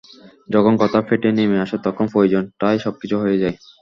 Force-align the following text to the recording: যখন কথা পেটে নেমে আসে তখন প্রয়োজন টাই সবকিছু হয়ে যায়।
যখন 0.49 0.73
কথা 0.81 0.99
পেটে 1.07 1.29
নেমে 1.31 1.57
আসে 1.65 1.77
তখন 1.85 2.05
প্রয়োজন 2.13 2.43
টাই 2.59 2.77
সবকিছু 2.85 3.15
হয়ে 3.23 3.41
যায়। 3.41 3.55